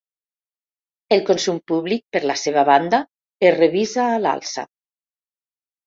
El 1.17 1.21
consum 1.27 1.59
públic, 1.73 2.03
per 2.17 2.23
la 2.33 2.37
seva 2.47 2.65
banda, 2.73 3.03
es 3.53 3.57
revisa 3.61 4.11
a 4.11 4.21
l’alça. 4.27 4.69